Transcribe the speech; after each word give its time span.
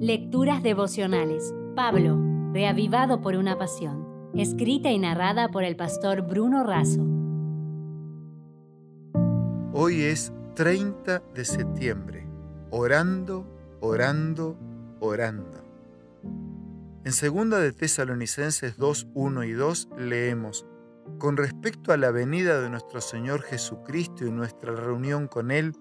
Lecturas 0.00 0.62
devocionales. 0.62 1.54
Pablo, 1.74 2.20
reavivado 2.52 3.22
por 3.22 3.34
una 3.34 3.56
pasión. 3.56 4.30
Escrita 4.34 4.90
y 4.90 4.98
narrada 4.98 5.48
por 5.48 5.64
el 5.64 5.74
pastor 5.74 6.20
Bruno 6.20 6.64
Razo. 6.64 7.00
Hoy 9.72 10.02
es 10.02 10.34
30 10.54 11.22
de 11.34 11.44
septiembre. 11.46 12.28
Orando, 12.70 13.46
orando, 13.80 14.58
orando. 15.00 15.64
En 17.06 17.12
segunda 17.12 17.58
de 17.58 17.72
Tesalonicenses 17.72 18.76
2, 18.76 19.08
1 19.14 19.44
y 19.44 19.52
2 19.52 19.88
leemos, 19.96 20.66
Con 21.16 21.38
respecto 21.38 21.94
a 21.94 21.96
la 21.96 22.10
venida 22.10 22.60
de 22.60 22.68
nuestro 22.68 23.00
Señor 23.00 23.40
Jesucristo 23.40 24.26
y 24.26 24.30
nuestra 24.30 24.74
reunión 24.74 25.26
con 25.26 25.50
Él, 25.50 25.72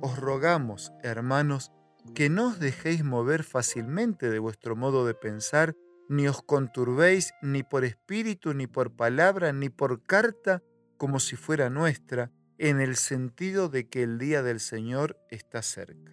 os 0.00 0.16
rogamos, 0.16 0.92
hermanos, 1.02 1.72
que 2.14 2.28
no 2.28 2.48
os 2.48 2.58
dejéis 2.58 3.04
mover 3.04 3.44
fácilmente 3.44 4.28
de 4.30 4.38
vuestro 4.38 4.76
modo 4.76 5.06
de 5.06 5.14
pensar, 5.14 5.74
ni 6.08 6.28
os 6.28 6.42
conturbéis 6.42 7.32
ni 7.40 7.62
por 7.62 7.84
espíritu, 7.84 8.52
ni 8.52 8.66
por 8.66 8.94
palabra, 8.94 9.52
ni 9.52 9.70
por 9.70 10.02
carta, 10.02 10.62
como 10.96 11.18
si 11.18 11.36
fuera 11.36 11.70
nuestra, 11.70 12.30
en 12.58 12.80
el 12.80 12.96
sentido 12.96 13.68
de 13.68 13.88
que 13.88 14.02
el 14.02 14.18
día 14.18 14.42
del 14.42 14.60
Señor 14.60 15.18
está 15.30 15.62
cerca. 15.62 16.12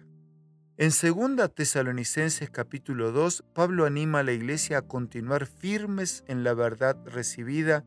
En 0.78 0.90
2 0.90 1.54
Tesalonicenses 1.54 2.50
capítulo 2.50 3.12
2, 3.12 3.44
Pablo 3.54 3.84
anima 3.84 4.20
a 4.20 4.22
la 4.22 4.32
iglesia 4.32 4.78
a 4.78 4.82
continuar 4.82 5.46
firmes 5.46 6.24
en 6.26 6.42
la 6.42 6.54
verdad 6.54 6.96
recibida 7.04 7.84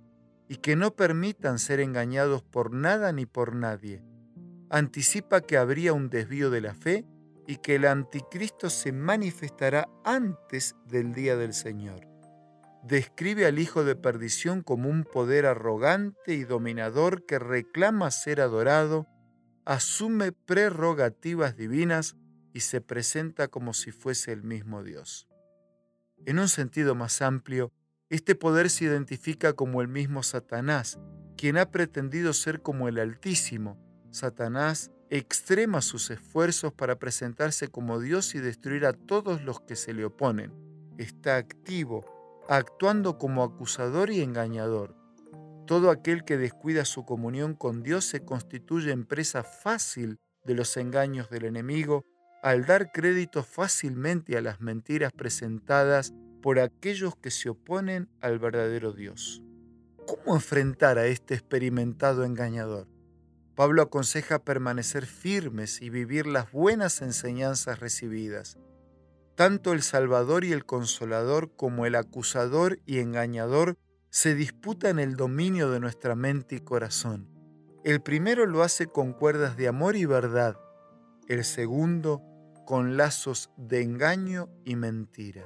y 0.47 0.57
que 0.57 0.75
no 0.75 0.95
permitan 0.95 1.59
ser 1.59 1.79
engañados 1.79 2.43
por 2.43 2.71
nada 2.71 3.11
ni 3.11 3.25
por 3.25 3.55
nadie. 3.55 4.03
Anticipa 4.69 5.41
que 5.41 5.57
habría 5.57 5.93
un 5.93 6.09
desvío 6.09 6.49
de 6.51 6.61
la 6.61 6.73
fe 6.75 7.05
y 7.47 7.57
que 7.57 7.75
el 7.75 7.85
anticristo 7.85 8.69
se 8.69 8.91
manifestará 8.91 9.87
antes 10.03 10.75
del 10.85 11.13
día 11.13 11.37
del 11.37 11.53
Señor. 11.53 12.07
Describe 12.83 13.45
al 13.45 13.57
hijo 13.57 13.83
de 13.83 13.95
perdición 13.95 14.61
como 14.61 14.89
un 14.89 15.03
poder 15.03 15.45
arrogante 15.45 16.35
y 16.35 16.43
dominador 16.43 17.25
que 17.25 17.39
reclama 17.39 18.11
ser 18.11 18.41
adorado, 18.41 19.07
asume 19.65 20.31
prerrogativas 20.31 21.57
divinas 21.57 22.15
y 22.53 22.59
se 22.59 22.81
presenta 22.81 23.47
como 23.47 23.73
si 23.73 23.91
fuese 23.91 24.31
el 24.31 24.43
mismo 24.43 24.83
Dios. 24.83 25.27
En 26.25 26.39
un 26.39 26.47
sentido 26.47 26.95
más 26.95 27.21
amplio, 27.21 27.73
este 28.09 28.35
poder 28.35 28.69
se 28.69 28.85
identifica 28.85 29.53
como 29.53 29.81
el 29.81 29.87
mismo 29.87 30.21
Satanás, 30.21 30.99
quien 31.37 31.57
ha 31.57 31.71
pretendido 31.71 32.33
ser 32.33 32.61
como 32.61 32.87
el 32.87 32.99
Altísimo. 32.99 33.77
Satanás 34.11 34.91
extrema 35.17 35.81
sus 35.81 36.09
esfuerzos 36.11 36.73
para 36.73 36.97
presentarse 36.97 37.67
como 37.67 37.99
Dios 37.99 38.35
y 38.35 38.39
destruir 38.39 38.85
a 38.85 38.93
todos 38.93 39.41
los 39.41 39.61
que 39.61 39.75
se 39.75 39.93
le 39.93 40.05
oponen. 40.05 40.51
Está 40.97 41.37
activo, 41.37 42.05
actuando 42.49 43.17
como 43.17 43.43
acusador 43.43 44.09
y 44.09 44.21
engañador. 44.21 44.95
Todo 45.67 45.89
aquel 45.89 46.23
que 46.23 46.37
descuida 46.37 46.85
su 46.85 47.05
comunión 47.05 47.55
con 47.55 47.81
Dios 47.81 48.05
se 48.05 48.23
constituye 48.23 48.91
en 48.91 49.05
presa 49.05 49.43
fácil 49.43 50.17
de 50.43 50.53
los 50.53 50.77
engaños 50.77 51.29
del 51.29 51.45
enemigo 51.45 52.05
al 52.43 52.65
dar 52.65 52.91
crédito 52.91 53.41
fácilmente 53.41 54.37
a 54.37 54.41
las 54.41 54.61
mentiras 54.61 55.11
presentadas 55.11 56.13
por 56.43 56.59
aquellos 56.59 57.15
que 57.15 57.31
se 57.31 57.49
oponen 57.49 58.07
al 58.21 58.37
verdadero 58.37 58.93
Dios. 58.93 59.41
¿Cómo 60.05 60.35
enfrentar 60.35 60.99
a 60.99 61.07
este 61.07 61.33
experimentado 61.33 62.23
engañador? 62.23 62.94
Pablo 63.55 63.81
aconseja 63.81 64.39
permanecer 64.39 65.05
firmes 65.05 65.81
y 65.81 65.89
vivir 65.89 66.27
las 66.27 66.51
buenas 66.51 67.01
enseñanzas 67.01 67.79
recibidas. 67.79 68.57
Tanto 69.35 69.73
el 69.73 69.81
Salvador 69.81 70.43
y 70.43 70.51
el 70.51 70.65
Consolador 70.65 71.55
como 71.55 71.85
el 71.85 71.95
acusador 71.95 72.79
y 72.85 72.99
engañador 72.99 73.77
se 74.09 74.35
disputan 74.35 74.99
el 74.99 75.15
dominio 75.15 75.71
de 75.71 75.79
nuestra 75.79 76.15
mente 76.15 76.55
y 76.55 76.59
corazón. 76.59 77.29
El 77.83 78.01
primero 78.01 78.45
lo 78.45 78.63
hace 78.63 78.87
con 78.87 79.13
cuerdas 79.13 79.57
de 79.57 79.67
amor 79.67 79.95
y 79.95 80.05
verdad, 80.05 80.57
el 81.27 81.43
segundo 81.43 82.21
con 82.65 82.97
lazos 82.97 83.51
de 83.57 83.81
engaño 83.81 84.49
y 84.65 84.75
mentira. 84.75 85.45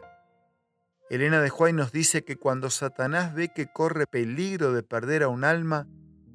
Elena 1.09 1.41
de 1.41 1.49
Juárez 1.49 1.75
nos 1.75 1.91
dice 1.91 2.23
que 2.23 2.37
cuando 2.37 2.69
Satanás 2.69 3.33
ve 3.33 3.49
que 3.53 3.67
corre 3.71 4.05
peligro 4.05 4.71
de 4.71 4.83
perder 4.83 5.23
a 5.23 5.27
un 5.27 5.43
alma, 5.43 5.87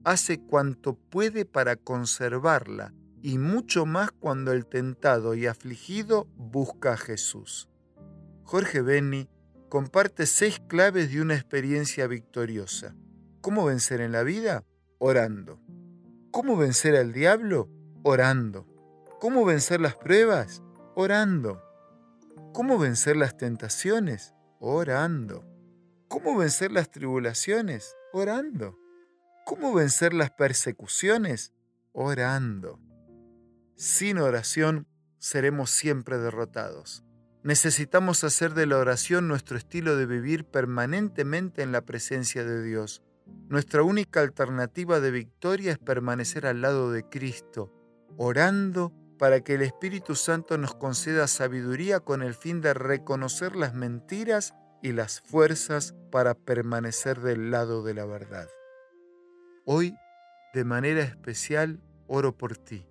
hace 0.04 0.38
cuanto 0.38 0.94
puede 0.94 1.44
para 1.44 1.76
conservarla 1.76 2.92
y 3.22 3.38
mucho 3.38 3.86
más 3.86 4.12
cuando 4.12 4.52
el 4.52 4.66
tentado 4.66 5.34
y 5.34 5.46
afligido 5.46 6.28
busca 6.36 6.92
a 6.92 6.96
Jesús. 6.98 7.70
Jorge 8.42 8.82
Benny 8.82 9.30
comparte 9.70 10.26
seis 10.26 10.60
claves 10.68 11.10
de 11.10 11.22
una 11.22 11.34
experiencia 11.34 12.06
victoriosa. 12.06 12.94
¿Cómo 13.40 13.64
vencer 13.64 14.02
en 14.02 14.12
la 14.12 14.22
vida? 14.22 14.64
Orando. 14.98 15.58
¿Cómo 16.30 16.56
vencer 16.56 16.96
al 16.96 17.12
diablo? 17.12 17.70
Orando. 18.02 18.66
¿Cómo 19.20 19.46
vencer 19.46 19.80
las 19.80 19.96
pruebas? 19.96 20.62
Orando. 20.94 21.62
¿Cómo 22.52 22.78
vencer 22.78 23.16
las 23.16 23.36
tentaciones? 23.38 24.34
Orando. 24.60 25.44
¿Cómo 26.08 26.36
vencer 26.36 26.72
las 26.72 26.90
tribulaciones? 26.90 27.96
Orando. 28.12 28.78
¿Cómo 29.44 29.74
vencer 29.74 30.14
las 30.14 30.30
persecuciones? 30.30 31.52
Orando. 31.92 32.80
Sin 33.76 34.16
oración 34.16 34.86
seremos 35.18 35.68
siempre 35.68 36.16
derrotados. 36.18 37.04
Necesitamos 37.42 38.24
hacer 38.24 38.54
de 38.54 38.64
la 38.64 38.78
oración 38.78 39.28
nuestro 39.28 39.58
estilo 39.58 39.96
de 39.96 40.06
vivir 40.06 40.46
permanentemente 40.46 41.60
en 41.60 41.72
la 41.72 41.82
presencia 41.82 42.42
de 42.42 42.62
Dios. 42.62 43.02
Nuestra 43.50 43.82
única 43.82 44.20
alternativa 44.20 44.98
de 45.00 45.10
victoria 45.10 45.72
es 45.72 45.78
permanecer 45.78 46.46
al 46.46 46.62
lado 46.62 46.90
de 46.90 47.06
Cristo, 47.06 47.70
orando 48.16 48.94
para 49.18 49.42
que 49.42 49.56
el 49.56 49.62
Espíritu 49.62 50.14
Santo 50.14 50.56
nos 50.56 50.74
conceda 50.74 51.26
sabiduría 51.26 52.00
con 52.00 52.22
el 52.22 52.32
fin 52.32 52.62
de 52.62 52.72
reconocer 52.72 53.56
las 53.56 53.74
mentiras 53.74 54.54
y 54.82 54.92
las 54.92 55.20
fuerzas 55.20 55.94
para 56.10 56.32
permanecer 56.32 57.20
del 57.20 57.50
lado 57.50 57.82
de 57.82 57.92
la 57.92 58.06
verdad. 58.06 58.48
Hoy, 59.66 59.96
de 60.52 60.62
manera 60.62 61.00
especial, 61.00 61.80
oro 62.06 62.36
por 62.36 62.58
ti. 62.58 62.86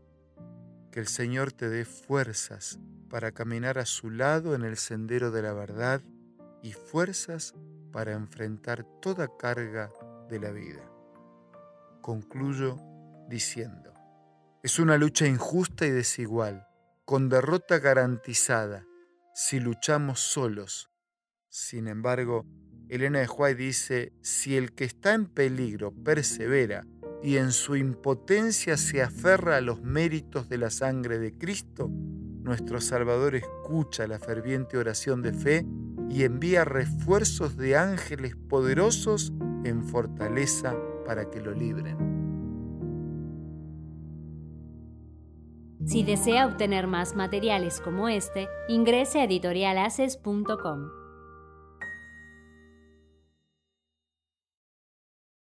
Que 0.92 1.00
el 1.00 1.08
Señor 1.08 1.52
te 1.52 1.70
dé 1.70 1.86
fuerzas 1.86 2.80
para 3.12 3.32
caminar 3.32 3.78
a 3.78 3.86
su 3.86 4.10
lado 4.10 4.56
en 4.56 4.64
el 4.64 4.78
sendero 4.78 5.30
de 5.30 5.44
la 5.44 5.54
verdad 5.54 6.02
y 6.64 6.74
fuerzas 6.74 7.54
para 7.92 8.14
enfrentar 8.14 8.86
toda 9.04 9.38
carga 9.38 9.92
de 10.30 10.40
la 10.40 10.50
vida. 10.50 10.82
Concluyo 12.02 12.80
diciendo, 13.30 13.94
es 14.64 14.80
una 14.80 14.98
lucha 14.98 15.28
injusta 15.28 15.86
y 15.86 15.92
desigual, 15.92 16.66
con 17.06 17.30
derrota 17.30 17.78
garantizada, 17.78 18.84
si 19.36 19.60
luchamos 19.60 20.22
solos. 20.22 20.90
Sin 21.50 21.88
embargo, 21.88 22.48
Elena 22.90 23.20
de 23.20 23.28
Huay 23.28 23.56
dice, 23.56 24.14
si 24.22 24.56
el 24.56 24.74
que 24.74 24.84
está 24.84 25.14
en 25.14 25.26
peligro 25.26 25.92
persevera 25.92 26.86
y 27.24 27.38
en 27.38 27.52
su 27.52 27.76
impotencia 27.76 28.78
se 28.78 29.02
aferra 29.02 29.58
a 29.58 29.62
los 29.62 29.82
méritos 29.82 30.50
de 30.50 30.58
la 30.58 30.70
sangre 30.70 31.18
de 31.18 31.38
Cristo, 31.38 31.90
nuestro 31.90 32.82
Salvador 32.82 33.36
escucha 33.36 34.06
la 34.06 34.20
ferviente 34.20 34.78
oración 34.78 35.22
de 35.22 35.34
fe 35.34 35.66
y 36.10 36.24
envía 36.24 36.66
refuerzos 36.66 37.56
de 37.58 37.78
ángeles 37.78 38.36
poderosos 38.36 39.32
en 39.64 39.84
fortaleza 39.84 40.76
para 41.06 41.30
que 41.30 41.40
lo 41.40 41.54
libren. 41.54 42.14
Si 45.86 46.04
desea 46.04 46.48
obtener 46.48 46.88
más 46.88 47.16
materiales 47.16 47.82
como 47.82 48.08
este, 48.08 48.48
ingrese 48.70 49.20
a 49.20 49.26
editorialaces.com. 49.26 51.03